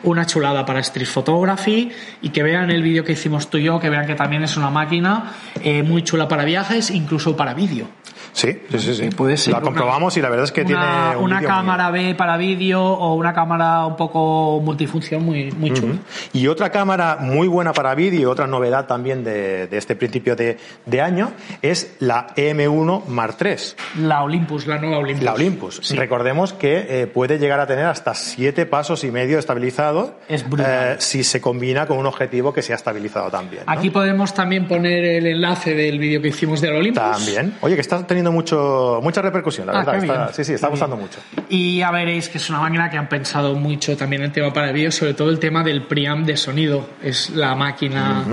una 0.04 0.26
chulada 0.26 0.66
para 0.66 0.80
Street 0.82 1.08
Photography 1.08 1.92
y 2.22 2.30
que 2.30 2.44
vean 2.44 2.72
el 2.72 2.82
vídeo 2.82 3.04
que 3.04 3.14
hicimos 3.14 3.50
tú 3.50 3.58
y 3.58 3.64
yo, 3.64 3.80
que 3.80 3.90
vean 3.90 4.06
que 4.08 4.16
también 4.16 4.44
es 4.44 4.58
una 4.58 4.70
máquina 4.70 5.34
eh, 5.62 5.84
muy 5.84 6.04
chula 6.04 6.28
para 6.28 6.44
viajes, 6.44 6.90
incluso 6.92 7.36
para 7.38 7.54
vídeo. 7.54 7.88
Sí, 8.34 8.60
sí, 8.72 8.80
sí. 8.80 8.94
sí. 8.96 9.10
puede 9.10 9.38
ser 9.38 9.54
la 9.54 9.60
una- 9.60 9.66
comprobamos 9.66 10.16
y 10.18 10.22
la 10.22 10.30
verdad 10.30 10.46
es 10.46 10.52
que 10.52 10.62
una, 10.62 10.68
tiene 10.68 11.18
un 11.18 11.24
una 11.26 11.38
muy- 11.40 11.46
cámara 11.48 11.92
B 11.92 12.16
para 12.16 12.38
vídeo 12.38 12.82
o 12.84 13.16
una 13.16 13.34
cámara 13.34 13.86
un 13.86 13.96
poco 13.96 14.60
multifunción 14.64 15.24
muy, 15.24 15.52
muy 15.52 15.74
chula. 15.74 15.96
Y 16.34 16.48
otra 16.48 16.70
cámara 16.70 17.18
muy 17.20 17.48
buena 17.48 17.74
para 17.74 17.94
vídeo, 17.96 18.30
otra 18.32 18.48
novedad 18.48 18.86
también 18.88 19.24
de, 19.24 19.68
de 19.68 19.78
este 19.78 19.96
principio 19.96 20.36
de, 20.36 20.58
de 20.86 21.02
año, 21.02 21.32
es 21.62 21.96
la 22.00 22.28
M1 22.36 23.06
Mark 23.08 23.36
III, 23.42 24.06
La 24.06 24.24
Olympus, 24.24 24.68
la 24.68 24.78
nueva 24.78 24.98
Olympus. 25.00 25.24
la 25.24 25.34
Olympus. 25.34 25.80
Sí. 25.84 25.96
Recordemos 25.96 26.54
que 26.54 26.86
eh, 27.02 27.08
puede 27.08 27.40
llegar 27.40 27.60
a 27.60 27.68
tener 27.68 27.86
hasta 27.86 28.14
siete 28.14 28.66
pasos 28.66 29.04
y 29.04 29.12
medio 29.12 29.40
estabilizado 29.40 30.16
Es 30.28 30.48
brutal. 30.48 30.94
eh, 30.94 30.96
si 31.00 31.24
se 31.24 31.42
combina 31.42 31.86
con 31.88 31.98
un 31.98 32.06
objetivo 32.06 32.54
que 32.54 32.62
sea 32.62 32.76
estabilizado 32.76 33.30
también. 33.32 33.64
¿no? 33.66 33.72
Aquí 33.72 33.90
podemos 33.90 34.34
también 34.34 34.68
poner 34.68 35.04
el 35.04 35.26
enlace 35.28 35.74
del 35.76 35.98
vídeo 36.00 36.22
que 36.22 36.28
hicimos 36.30 36.62
de 36.62 36.70
la 36.72 36.78
Olympus. 36.78 37.02
También. 37.02 37.56
Oye, 37.62 37.76
que 37.76 37.82
está 37.82 38.06
teniendo 38.06 38.21
mucho, 38.30 39.00
mucha 39.02 39.22
repercusión, 39.22 39.66
la 39.68 39.74
Ah, 39.74 39.84
verdad. 39.86 39.96
Está- 40.04 40.34
sí, 40.34 40.44
sí, 40.44 40.54
está 40.54 40.68
gustando 40.68 40.98
mucho. 40.98 41.20
Y 41.50 41.78
ya 41.80 41.90
veréis 41.92 42.30
que 42.30 42.38
es 42.38 42.50
una 42.50 42.60
máquina 42.60 42.90
que 42.90 42.98
han 42.98 43.08
pensado 43.10 43.56
mucho 43.56 43.96
también 43.98 44.22
el 44.22 44.32
tema 44.32 44.52
para 44.54 44.68
el 44.68 44.74
vídeo, 44.74 44.92
sobre 44.92 45.14
todo 45.14 45.30
el 45.30 45.40
tema 45.40 45.64
del 45.64 45.84
preamp 45.88 46.28
de 46.28 46.36
sonido. 46.38 46.90
Es 47.02 47.30
la 47.32 47.56
máquina 47.56 48.24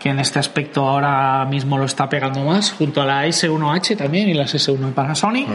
que 0.00 0.10
en 0.10 0.20
este 0.20 0.38
aspecto 0.38 0.88
ahora 0.88 1.44
mismo 1.44 1.76
lo 1.76 1.84
está 1.84 2.08
pegando 2.08 2.44
más, 2.44 2.70
junto 2.72 3.02
a 3.02 3.04
la 3.04 3.26
S1H 3.26 3.96
también 3.96 4.28
y 4.28 4.34
las 4.34 4.54
S1 4.54 4.86
en 4.86 4.92
Panasonic. 4.92 5.48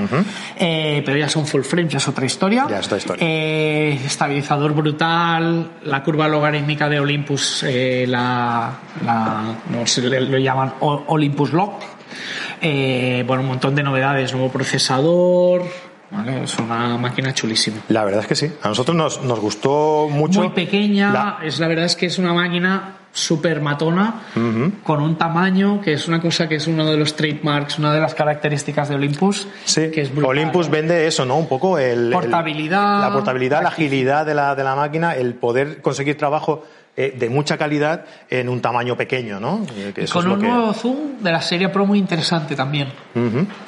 Eh, 0.57 1.01
pero 1.05 1.17
ya 1.17 1.29
son 1.29 1.45
full 1.47 1.61
frame, 1.61 1.87
ya 1.87 1.97
es 1.97 2.07
otra 2.09 2.25
historia. 2.25 2.65
Ya 2.69 2.79
es 2.79 2.85
otra 2.87 2.97
historia. 2.97 3.25
Eh, 3.25 3.99
estabilizador 4.05 4.73
brutal, 4.73 5.71
la 5.83 6.03
curva 6.03 6.27
logarítmica 6.27 6.89
de 6.89 6.99
Olympus, 6.99 7.63
eh, 7.65 8.05
la, 8.07 8.71
la- 9.05 9.55
no 9.69 9.85
sé, 9.87 10.01
lo 10.01 10.37
llaman 10.37 10.73
Olympus 10.81 11.53
Lock. 11.53 11.81
Eh, 12.63 13.23
bueno, 13.27 13.43
un 13.43 13.49
montón 13.49 13.75
de 13.75 13.83
novedades, 13.83 14.31
nuevo 14.33 14.49
procesador. 14.49 15.63
¿vale? 16.09 16.43
Es 16.43 16.57
una 16.59 16.97
máquina 16.97 17.33
chulísima. 17.33 17.77
La 17.89 18.05
verdad 18.05 18.21
es 18.21 18.27
que 18.27 18.35
sí. 18.35 18.51
A 18.61 18.67
nosotros 18.69 18.95
nos, 18.95 19.21
nos 19.23 19.39
gustó 19.39 20.07
mucho. 20.09 20.39
Muy 20.39 20.49
pequeña, 20.51 21.11
la- 21.11 21.37
es 21.43 21.59
la 21.59 21.67
verdad 21.67 21.85
es 21.85 21.95
que 21.95 22.05
es 22.05 22.17
una 22.19 22.33
máquina 22.33 22.97
súper 23.15 23.61
matona, 23.61 24.21
con 24.83 24.99
un 25.01 25.17
tamaño 25.19 25.81
que 25.81 25.93
es 25.93 26.07
una 26.07 26.19
cosa 26.19 26.49
que 26.49 26.55
es 26.55 26.65
uno 26.65 26.89
de 26.89 26.97
los 26.97 27.15
trademarks, 27.15 27.77
una 27.77 27.93
de 27.93 27.99
las 27.99 28.15
características 28.15 28.89
de 28.89 28.95
Olympus. 28.95 29.47
Sí, 29.65 29.91
que 29.91 30.01
es 30.01 30.09
brutal. 30.11 30.29
Olympus 30.31 30.67
vende 30.69 31.05
eso, 31.05 31.23
¿no? 31.25 31.37
Un 31.37 31.47
poco 31.47 31.77
el... 31.77 32.07
el- 32.07 32.11
Portabilidad, 32.11 33.01
la 33.01 33.11
portabilidad, 33.11 33.61
la 33.61 33.69
agilidad 33.69 34.25
de 34.25 34.33
la, 34.33 34.55
de 34.55 34.63
la 34.63 34.75
máquina, 34.75 35.13
el 35.15 35.35
poder 35.35 35.79
conseguir 35.81 36.17
trabajo 36.17 36.63
eh, 36.95 37.15
de 37.17 37.29
mucha 37.29 37.57
calidad 37.57 38.05
en 38.29 38.49
un 38.49 38.61
tamaño 38.61 38.95
pequeño, 38.95 39.39
¿no? 39.39 39.65
Eh, 39.75 39.91
que 39.95 40.01
Y 40.01 40.03
eso 40.05 40.19
con 40.21 40.31
un 40.31 40.39
que- 40.39 40.47
nuevo 40.47 40.73
zoom 40.73 41.17
de 41.21 41.31
la 41.31 41.41
serie 41.41 41.69
Pro 41.69 41.85
muy 41.85 41.97
interesante 41.99 42.55
también. 42.55 42.89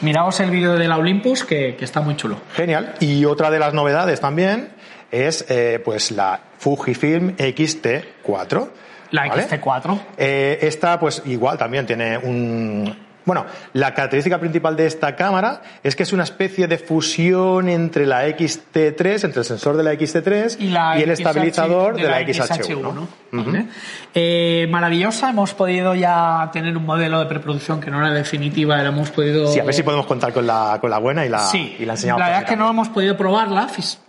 Miraos 0.02 0.40
el 0.42 0.52
vídeo 0.52 0.74
de 0.76 0.88
la 0.88 0.98
Olympus 0.98 1.44
que, 1.44 1.76
que 1.76 1.86
está 1.86 2.02
muy 2.02 2.16
chulo. 2.16 2.38
Genial. 2.54 2.94
Y 3.00 3.26
otra 3.26 3.50
de 3.50 3.60
las 3.60 3.74
novedades 3.74 4.20
también 4.22 4.70
es 5.12 5.46
eh, 5.50 5.82
pues 5.84 6.12
la 6.12 6.40
Fujifilm 6.58 7.34
X-T4. 7.38 8.68
La 9.12 9.28
¿vale? 9.28 9.48
XT4. 9.48 10.00
Eh, 10.18 10.60
esta, 10.62 11.00
pues 11.00 11.22
igual 11.26 11.58
también 11.58 11.86
tiene 11.86 12.18
un. 12.18 13.06
Bueno, 13.26 13.46
la 13.74 13.94
característica 13.94 14.40
principal 14.40 14.76
de 14.76 14.86
esta 14.86 15.16
cámara 15.16 15.62
es 15.84 15.96
que 15.96 16.04
es 16.04 16.14
una 16.14 16.24
especie 16.24 16.68
de 16.68 16.78
fusión 16.78 17.70
entre 17.70 18.06
la 18.06 18.28
XT3, 18.28 19.26
entre 19.26 19.40
el 19.40 19.46
sensor 19.46 19.76
de 19.78 19.84
la 19.84 19.94
XT3 19.94 20.58
y, 20.60 20.70
la 20.70 20.96
el 20.98 21.10
XH 21.10 21.12
estabilizador 21.12 21.96
de, 21.96 22.04
la, 22.04 22.22
XH1. 22.22 22.58
XH1. 22.58 22.94
¿no? 22.94 23.08
Vale. 23.32 23.66
Eh, 24.14 24.68
maravillosa, 24.70 25.30
hemos 25.32 25.54
podido 25.54 25.96
ya 25.96 26.50
tener 26.54 26.78
un 26.78 26.86
modelo 26.86 27.20
de 27.20 27.26
preproducción 27.26 27.82
que 27.82 27.90
no 27.90 27.98
era 27.98 28.14
definitiva, 28.14 28.78
la 28.78 28.90
hemos 28.90 29.10
podido... 29.10 29.48
Sí, 29.52 29.60
a 29.60 29.64
ver 29.64 29.74
si 29.74 29.84
podemos 29.84 30.06
contar 30.06 30.32
con 30.32 30.46
la, 30.46 30.78
con 30.80 30.90
la 30.90 31.00
buena 31.00 31.26
y 31.26 31.30
la, 31.30 31.40
Sí, 31.40 31.76
y 31.80 31.86
la 31.86 31.94
enseñamos. 31.94 32.20
la 32.20 32.28
verdad 32.28 32.44
es 32.44 32.50
que 32.50 32.56
no 32.56 32.70
hemos 32.70 32.90
podido 32.90 33.18
probarla 33.18 33.68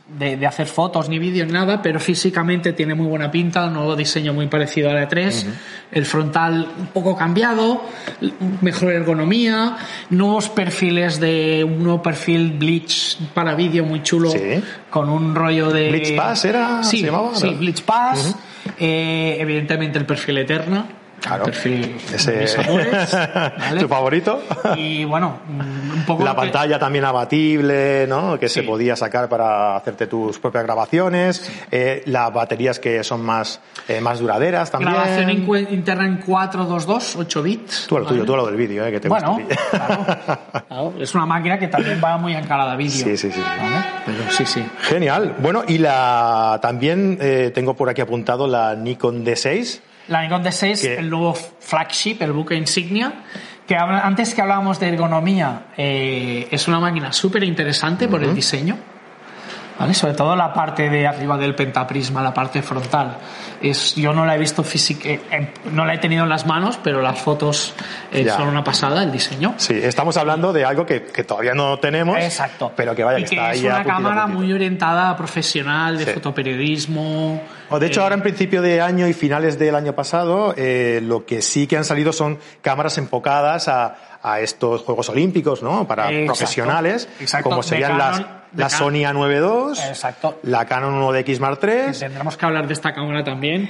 de, 0.09 0.37
de 0.37 0.47
hacer 0.47 0.67
fotos 0.69 1.09
ni 1.09 1.19
vídeos 1.19 1.47
ni 1.49 1.53
nada, 1.53 1.83
pero 1.83 1.99
físicamente 1.99 2.73
tiene 2.73 2.95
muy 2.95 3.07
buena 3.07 3.31
pinta, 3.31 3.67
un 3.67 3.75
nuevo 3.75 3.97
diseño 3.97 4.33
muy 4.33 4.47
parecido 4.47 4.89
a 4.91 4.95
la 4.95 5.09
E3, 5.09 5.45
el 5.91 6.07
frontal 6.07 6.69
un 6.79 6.87
poco 6.89 7.17
cambiado, 7.17 7.83
mejor 8.61 8.93
ergonomía, 8.93 9.77
nuevos 10.11 10.49
perfiles 10.49 11.19
de 11.19 11.65
un 11.65 11.83
nuevo 11.83 12.03
perfil 12.03 12.53
Bleach 12.53 13.19
para 13.35 13.55
vídeo 13.57 13.85
muy 13.85 14.03
chulo, 14.03 14.31
Sí. 14.31 14.39
con 14.91 15.09
un 15.11 15.35
rollo 15.35 15.71
de 15.71 15.89
Bleach 15.91 16.17
Pass 16.17 16.45
era, 16.45 16.85
sí, 16.85 17.01
se 17.01 17.07
llamaba, 17.07 17.35
sí. 17.35 17.49
Bleach 17.51 17.83
Pass, 17.83 18.37
eh, 18.79 19.37
evidentemente 19.41 19.99
el 19.99 20.07
perfil 20.07 20.39
Eterna, 20.39 20.87
Claro. 21.21 21.45
perfil 21.45 21.97
Ese- 22.15 22.37
mis 22.43 22.59
amores, 22.59 23.13
¿vale? 23.59 23.81
¿Tu 23.81 23.89
favorito? 23.89 24.43
y 24.77 25.05
bueno, 25.05 25.39
un 25.49 26.05
poco 26.07 26.23
La 26.23 26.31
que- 26.33 26.37
pantalla 26.37 26.79
también 26.79 27.05
abatible, 27.05 28.07
¿no? 28.07 28.39
Que 28.39 28.49
se 28.49 28.63
podía 28.63 28.95
sacar 28.97 29.29
para 29.29 29.77
hacerte 29.77 30.07
tus 30.07 30.39
propias 30.39 30.65
grabaciones. 30.65 31.51
Eh, 31.71 32.03
las 32.07 32.33
baterías 32.33 32.79
que 32.79 33.03
son 33.03 33.23
más, 33.25 33.61
eh, 33.89 34.01
más 34.01 34.21
duraderas 34.21 34.71
también. 34.71 34.93
Grabación 34.93 35.31
en 35.31 35.47
cue- 35.47 35.67
interna 35.73 36.07
en 36.07 36.19
422, 36.19 37.17
8 37.17 37.43
bits. 37.43 37.87
Tú 37.89 37.97
a 37.97 38.01
lo 38.01 38.07
tuyo, 38.07 38.21
¿vale? 38.21 38.27
tú 38.27 38.35
a 38.35 38.37
lo 38.37 38.47
del 38.47 38.57
vídeo, 38.57 38.85
¿eh? 38.87 38.91
Que 38.93 39.01
te 39.01 39.09
Bueno, 39.09 39.41
claro, 39.71 40.05
claro. 40.69 40.93
es 41.01 41.15
una 41.15 41.27
máquina 41.27 41.59
que 41.59 41.69
también 41.69 42.01
va 42.03 42.17
muy 42.19 42.35
encarada 42.35 42.73
a 42.73 42.77
vídeo. 42.77 43.05
Sí, 43.05 43.17
sí, 43.17 43.33
sí. 43.33 43.41
¿vale? 43.41 43.85
Pero 44.05 44.31
sí, 44.31 44.47
sí. 44.47 44.65
Genial. 44.83 45.35
Bueno, 45.39 45.65
y 45.67 45.79
la 45.79 46.59
también 46.63 47.19
eh, 47.21 47.51
tengo 47.55 47.75
por 47.75 47.89
aquí 47.89 48.01
apuntado 48.01 48.47
la 48.47 48.75
Nikon 48.77 49.25
D6. 49.25 49.81
La 50.09 50.23
Nikon 50.23 50.43
D6, 50.45 50.81
Que- 50.81 50.99
el 50.99 51.11
nuevo 51.11 51.35
flagship, 51.35 52.19
el 52.21 52.33
buque 52.33 52.55
insignia, 52.55 53.13
que 53.67 53.75
antes 53.77 54.35
que 54.35 54.43
hablábamos 54.43 54.79
de 54.79 54.89
ergonomía, 54.89 55.67
eh, 55.77 56.47
es 56.51 56.69
una 56.69 56.79
máquina 56.79 57.13
súper 57.13 57.43
interesante 57.45 58.07
por 58.09 58.23
el 58.23 58.35
diseño. 58.35 58.77
¿Vale? 59.79 59.93
Sobre 59.93 60.15
todo 60.15 60.35
la 60.35 60.53
parte 60.55 60.89
de 60.89 61.07
arriba 61.07 61.37
del 61.37 61.55
pentaprisma, 61.55 62.23
la 62.23 62.33
parte 62.33 62.63
frontal. 62.63 63.19
Es, 63.61 63.95
yo 63.95 64.13
no 64.15 64.25
la 64.25 64.35
he 64.35 64.39
visto 64.39 64.63
física, 64.65 65.09
eh, 65.09 65.21
eh, 65.31 65.53
no 65.73 65.85
la 65.85 65.95
he 65.95 65.99
tenido 65.99 66.23
en 66.25 66.31
las 66.31 66.47
manos, 66.47 66.79
pero 66.83 67.03
las 67.03 67.19
fotos 67.19 67.75
eh, 68.11 68.27
son 68.35 68.49
una 68.49 68.65
pasada, 68.65 69.03
el 69.03 69.13
diseño. 69.13 69.55
Sí, 69.59 69.75
estamos 69.75 70.17
hablando 70.17 70.53
de 70.53 70.65
algo 70.65 70.87
que, 70.87 71.03
que 71.05 71.25
todavía 71.25 71.53
no 71.55 71.79
tenemos. 71.79 72.17
Exacto. 72.19 72.73
Pero 72.75 72.95
que 72.95 73.05
vaya, 73.05 73.19
y 73.19 73.25
que 73.25 73.31
que 73.31 73.37
está 73.37 73.53
es 73.53 73.59
ahí 73.61 73.67
una 73.67 73.85
cámara 73.85 74.23
puntito. 74.25 74.39
muy 74.41 74.53
orientada 74.53 75.11
a 75.11 75.17
profesional 75.17 75.99
de 75.99 76.05
Sí. 76.07 76.11
fotoperiodismo. 76.13 77.43
O 77.69 77.79
de 77.79 77.87
hecho, 77.87 78.01
Eh, 78.01 78.03
ahora 78.05 78.15
en 78.15 78.23
principio 78.23 78.63
de 78.63 78.81
año 78.81 79.07
y 79.09 79.13
finales 79.13 79.59
del 79.59 79.75
año 79.75 79.95
pasado, 79.95 80.55
eh, 80.57 81.01
lo 81.03 81.25
que 81.27 81.43
sí 81.43 81.67
que 81.67 81.77
han 81.77 81.85
salido 81.85 82.13
son 82.13 82.39
cámaras 82.63 82.97
enfocadas 82.99 83.69
a, 83.69 83.97
a 84.27 84.41
estos 84.41 84.83
Juegos 84.83 85.09
Olímpicos, 85.09 85.63
¿no? 85.63 85.87
Para 85.87 86.11
Exacto. 86.11 86.27
profesionales, 86.27 87.09
Exacto. 87.21 87.49
como 87.49 87.63
serían 87.63 87.93
Canon- 87.93 87.99
las, 87.99 88.27
la 88.57 88.71
Sony 88.71 89.03
A9 89.05 89.39
II, 89.75 89.89
Exacto. 89.89 90.39
la 90.45 90.65
Canon 90.65 90.95
1DX 91.03 91.41
Mark 91.41 91.59
III. 91.63 91.93
Tendremos 91.99 92.37
que 92.39 92.47
hablar 92.47 92.67
de 92.67 92.73
esta 92.73 92.93
cámara 92.95 93.23
también. 93.23 93.69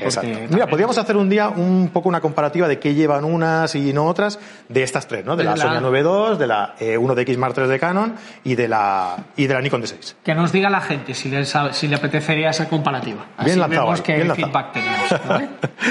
Mira, 0.50 0.66
podríamos 0.68 0.96
hacer 0.96 1.16
un 1.16 1.28
día 1.28 1.48
un 1.48 1.90
poco 1.92 2.08
una 2.08 2.20
comparativa 2.20 2.68
de 2.68 2.78
qué 2.78 2.94
llevan 2.94 3.24
unas 3.24 3.74
y 3.74 3.92
no 3.92 4.04
otras 4.06 4.38
de 4.68 4.82
estas 4.84 5.08
tres, 5.08 5.24
¿no? 5.24 5.34
De 5.36 5.42
la, 5.44 5.54
De 5.54 5.58
la- 5.58 5.64
Sony 5.64 5.80
A9 5.90 6.30
II, 6.32 6.38
de 6.38 6.46
la 6.46 6.74
eh, 6.78 6.96
1DX 6.98 7.36
Mark 7.36 7.54
III 7.56 7.66
de 7.66 7.78
Canon 7.80 8.14
y 8.44 8.54
de 8.54 8.68
la, 8.68 9.16
y 9.36 9.46
de 9.46 9.54
la 9.54 9.60
Nikon 9.60 9.82
D6. 9.82 10.14
Que 10.24 10.34
nos 10.34 10.52
diga 10.52 10.70
la 10.70 10.80
gente 10.80 11.14
si 11.14 11.28
le, 11.30 11.44
si 11.44 11.88
le 11.88 11.96
apetecería 11.96 12.50
esa 12.50 12.68
comparativa. 12.68 13.26
Así 13.36 13.46
Bien 13.46 13.58
lanzado 13.58 13.82
vemos 13.86 13.98
ahí, 13.98 14.04
qué 14.04 14.14
bien 14.16 14.28
lanzado. 14.28 14.46
feedback 14.52 14.72
tenemos. 14.72 15.26
¿vale? 15.28 15.48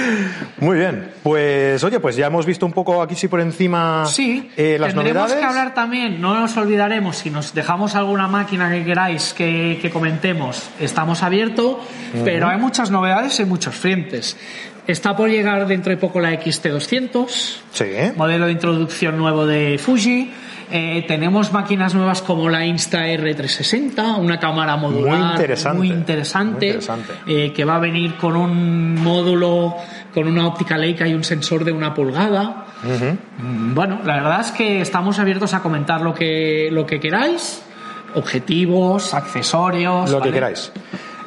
Muy 0.58 0.78
bien, 0.78 1.12
pues 1.22 1.84
oye, 1.84 2.00
pues 2.00 2.16
ya 2.16 2.26
hemos 2.26 2.46
visto 2.46 2.64
un 2.64 2.72
poco 2.72 3.02
aquí 3.02 3.14
sí 3.14 3.28
por 3.28 3.40
encima 3.40 4.04
Sí, 4.06 4.50
eh, 4.56 4.78
las 4.78 4.94
tendremos 4.94 5.22
novedades. 5.22 5.36
que 5.38 5.44
hablar 5.44 5.74
también, 5.74 6.20
no 6.20 6.34
nos 6.38 6.56
olvidaremos, 6.56 7.16
si 7.16 7.30
nos 7.30 7.52
dejamos 7.54 7.94
alguna 7.94 8.26
máquina 8.28 8.70
que 8.70 8.84
queráis 8.84 9.32
que, 9.34 9.78
que 9.82 9.90
comentemos, 9.90 10.70
estamos 10.80 11.22
abiertos, 11.22 11.76
pero 12.24 12.48
hay 12.48 12.58
muchas 12.58 12.90
novedades 12.90 13.38
en 13.40 13.48
muchos 13.48 13.74
frentes. 13.74 14.36
Está 14.86 15.16
por 15.16 15.28
llegar 15.28 15.66
dentro 15.66 15.90
de 15.90 15.96
poco 15.96 16.20
la 16.20 16.32
XT200, 16.32 17.26
Sí, 17.72 17.84
modelo 18.16 18.46
de 18.46 18.52
introducción 18.52 19.18
nuevo 19.18 19.44
de 19.44 19.78
Fuji. 19.78 20.30
Eh, 20.70 21.04
tenemos 21.06 21.52
máquinas 21.52 21.94
nuevas 21.94 22.22
como 22.22 22.48
la 22.48 22.64
Insta 22.66 23.06
R360, 23.06 24.18
una 24.18 24.38
cámara 24.40 24.76
modular 24.76 25.18
Muy 25.18 25.30
interesante, 25.32 25.78
muy 25.78 25.88
interesante, 25.90 26.66
muy 26.66 26.74
interesante. 26.76 27.12
eh, 27.26 27.52
que 27.52 27.64
va 27.64 27.76
a 27.76 27.78
venir 27.78 28.16
con 28.16 28.36
un 28.36 28.94
módulo, 28.96 29.76
con 30.12 30.26
una 30.26 30.46
óptica 30.46 30.76
Leica 30.76 31.06
y 31.06 31.14
un 31.14 31.22
sensor 31.24 31.64
de 31.64 31.72
una 31.72 31.94
pulgada. 31.94 32.65
Mm, 32.82 33.74
Bueno, 33.74 34.00
la 34.04 34.16
verdad 34.16 34.40
es 34.40 34.52
que 34.52 34.80
estamos 34.80 35.18
abiertos 35.18 35.52
a 35.54 35.60
comentar 35.60 36.00
lo 36.02 36.14
que, 36.14 36.68
lo 36.70 36.86
que 36.86 37.00
queráis, 37.00 37.62
objetivos, 38.14 39.12
accesorios. 39.14 40.10
lo 40.10 40.20
que 40.20 40.30
queráis. 40.32 40.70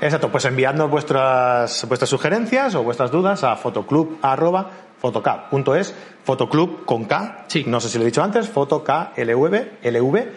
Exacto, 0.01 0.29
pues 0.29 0.45
enviadnos 0.45 0.89
vuestras, 0.89 1.85
vuestras 1.87 2.09
sugerencias 2.09 2.73
o 2.75 2.83
vuestras 2.83 3.11
dudas 3.11 3.43
a 3.43 3.55
fotoclub.fotocap.es, 3.57 5.93
fotoclub 6.23 6.85
con 6.85 7.03
K, 7.05 7.43
Sí. 7.47 7.65
no 7.67 7.79
sé 7.81 7.89
si 7.89 7.97
lo 7.97 8.03
he 8.03 8.07
dicho 8.07 8.23
antes, 8.23 8.47
fotoklv, 8.47 9.67
lv, 9.83 10.27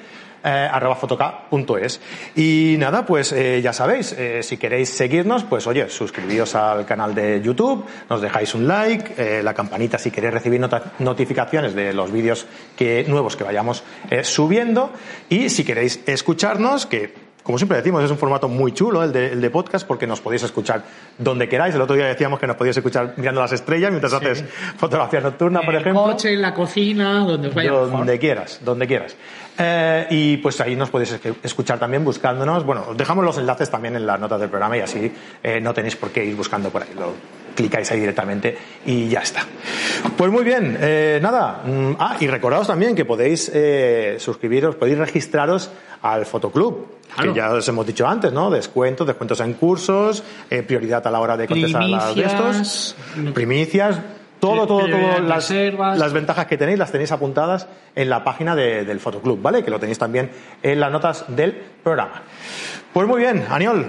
eh, 0.44 0.68
arroba 0.70 0.96
fotocap.es. 0.96 2.00
Y 2.36 2.76
nada, 2.78 3.04
pues 3.06 3.32
eh, 3.32 3.60
ya 3.62 3.72
sabéis, 3.72 4.12
eh, 4.12 4.42
si 4.42 4.56
queréis 4.56 4.90
seguirnos, 4.90 5.44
pues 5.44 5.66
oye, 5.66 5.88
suscribíos 5.88 6.54
al 6.54 6.84
canal 6.86 7.14
de 7.14 7.40
YouTube, 7.42 7.84
nos 8.08 8.20
dejáis 8.20 8.54
un 8.54 8.66
like, 8.66 9.14
eh, 9.16 9.42
la 9.42 9.54
campanita 9.54 9.98
si 9.98 10.10
queréis 10.10 10.34
recibir 10.34 10.60
notificaciones 10.98 11.74
de 11.74 11.92
los 11.92 12.10
vídeos 12.12 12.46
que, 12.76 13.04
nuevos 13.08 13.36
que 13.36 13.44
vayamos 13.44 13.84
subiendo. 14.22 14.90
Y 15.28 15.48
si 15.48 15.64
queréis 15.64 16.00
escucharnos, 16.06 16.86
que 16.86 17.14
como 17.42 17.58
siempre 17.58 17.76
decimos, 17.76 18.04
es 18.04 18.10
un 18.10 18.18
formato 18.18 18.48
muy 18.48 18.72
chulo 18.72 19.02
el 19.02 19.12
de, 19.12 19.32
el 19.32 19.40
de 19.40 19.50
podcast 19.50 19.86
porque 19.86 20.06
nos 20.06 20.20
podéis 20.20 20.44
escuchar 20.44 20.84
donde 21.18 21.48
queráis. 21.48 21.74
El 21.74 21.80
otro 21.80 21.96
día 21.96 22.06
decíamos 22.06 22.38
que 22.38 22.46
nos 22.46 22.56
podíais 22.56 22.76
escuchar 22.76 23.14
mirando 23.16 23.40
las 23.40 23.52
estrellas 23.52 23.90
mientras 23.90 24.12
haces 24.12 24.44
fotografía 24.76 25.20
nocturna, 25.20 25.60
por 25.60 25.70
En 25.70 25.76
el 25.76 25.80
ejemplo. 25.82 26.04
coche, 26.04 26.32
en 26.34 26.42
la 26.42 26.54
cocina, 26.54 27.18
donde 27.24 27.48
os 27.48 27.54
vaya 27.54 27.72
mejor. 27.72 27.90
Donde 27.90 28.18
quieras, 28.18 28.60
donde 28.64 28.86
quieras. 28.86 29.16
Eh, 29.58 30.06
y 30.10 30.36
pues 30.38 30.60
ahí 30.60 30.74
nos 30.76 30.90
podéis 30.90 31.18
escuchar 31.42 31.78
también 31.78 32.04
buscándonos. 32.04 32.64
Bueno, 32.64 32.86
os 32.88 32.96
dejamos 32.96 33.24
los 33.24 33.36
enlaces 33.38 33.70
también 33.70 33.96
en 33.96 34.06
las 34.06 34.18
notas 34.18 34.40
del 34.40 34.48
programa 34.48 34.76
y 34.76 34.80
así 34.80 35.12
eh, 35.42 35.60
no 35.60 35.74
tenéis 35.74 35.96
por 35.96 36.10
qué 36.10 36.24
ir 36.24 36.34
buscando 36.36 36.70
por 36.70 36.82
ahí. 36.82 36.90
Lo 36.94 37.12
clicáis 37.54 37.90
ahí 37.92 38.00
directamente 38.00 38.56
y 38.86 39.08
ya 39.08 39.20
está. 39.20 39.42
Pues 40.16 40.30
muy 40.32 40.42
bien, 40.42 40.78
eh, 40.80 41.18
nada. 41.22 41.62
mm, 41.64 41.92
Ah, 41.98 42.16
y 42.18 42.26
recordaos 42.26 42.66
también 42.66 42.94
que 42.94 43.04
podéis 43.04 43.50
eh, 43.54 44.16
suscribiros, 44.18 44.74
podéis 44.76 44.98
registraros 44.98 45.70
al 46.00 46.24
Fotoclub. 46.26 46.86
Claro. 47.14 47.34
Que 47.34 47.38
ya 47.38 47.50
os 47.52 47.68
hemos 47.68 47.86
dicho 47.86 48.06
antes, 48.08 48.32
¿no? 48.32 48.50
Descuentos, 48.50 49.06
descuentos 49.06 49.38
en 49.40 49.52
cursos, 49.52 50.24
eh, 50.48 50.62
prioridad 50.62 51.06
a 51.06 51.10
la 51.10 51.20
hora 51.20 51.36
de 51.36 51.46
contestar 51.46 51.84
las 51.84 52.14
de 52.14 52.24
estos, 52.24 52.96
Primicias. 53.34 54.00
Todo, 54.48 54.66
todo, 54.66 54.88
todo, 54.88 55.20
las, 55.20 55.48
reservas. 55.48 55.98
las 55.98 56.12
ventajas 56.12 56.46
que 56.46 56.56
tenéis 56.58 56.78
las 56.78 56.90
tenéis 56.90 57.12
apuntadas 57.12 57.68
en 57.94 58.10
la 58.10 58.24
página 58.24 58.56
de- 58.56 58.84
del 58.84 58.98
Fotoclub, 59.00 59.40
¿vale? 59.40 59.62
Que 59.62 59.70
lo 59.70 59.78
tenéis 59.78 59.98
también 59.98 60.30
en 60.62 60.80
las 60.80 60.90
notas 60.90 61.24
del 61.28 61.52
programa. 61.82 62.22
Pues 62.92 63.06
muy 63.06 63.20
bien, 63.20 63.44
Aniol, 63.48 63.86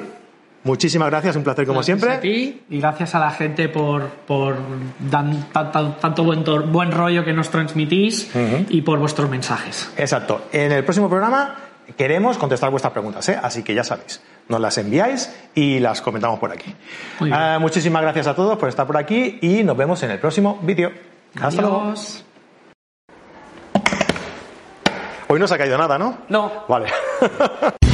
muchísimas 0.64 1.10
gracias, 1.10 1.36
un 1.36 1.44
placer 1.44 1.66
como 1.66 1.80
Gracias 1.80 2.00
siempre. 2.00 2.18
a 2.18 2.22
ti 2.22 2.62
y 2.70 2.80
gracias 2.80 3.16
a 3.16 3.20
la 3.20 3.32
gente 3.32 3.68
por, 3.68 4.08
por 4.28 4.56
dan- 5.00 5.48
ta- 5.52 5.72
ta- 5.72 5.98
tanto 5.98 6.24
buen, 6.24 6.44
buen 6.72 6.92
rollo 6.92 7.26
que 7.26 7.34
nos 7.34 7.50
transmitís 7.50 8.30
y 8.70 8.82
por 8.82 9.00
vuestros 9.00 9.30
mensajes. 9.30 9.92
Exacto. 9.98 10.44
En 10.52 10.72
el 10.72 10.84
próximo 10.84 11.10
programa 11.10 11.56
queremos 11.98 12.38
contestar 12.38 12.70
vuestras 12.70 12.94
preguntas, 12.94 13.28
¿eh? 13.30 13.40
así 13.42 13.64
que 13.64 13.74
ya 13.74 13.84
sabéis, 13.84 14.22
nos 14.48 14.60
las 14.60 14.78
enviáis 14.78 15.34
y 15.56 15.80
las 15.80 16.02
comentamos 16.02 16.40
por 16.40 16.52
aquí. 16.52 16.74
Eh, 17.22 17.58
muchísimas 17.60 18.02
gracias 18.02 18.28
a 18.28 18.36
todos 18.36 18.58
por 18.58 18.70
estar 18.70 18.88
por 18.88 18.98
aquí 18.98 19.40
y 19.42 19.64
nos 19.64 19.78
vemos 19.78 20.02
en 20.04 20.12
el 20.12 20.20
próximo 20.20 20.60
vídeo. 20.62 20.92
Hasta 21.42 21.62
luego. 21.62 21.94
Hoy 25.28 25.40
no 25.40 25.48
se 25.48 25.56
ha 25.56 25.58
caído 25.58 25.78
nada, 25.78 25.98
¿no? 25.98 26.18
No. 26.30 26.52
Vale. 26.68 26.88